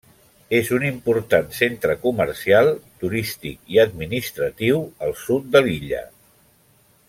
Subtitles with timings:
[0.59, 2.71] És un important centre comercial,
[3.03, 6.05] turístic i administratiu al sud de l'illa.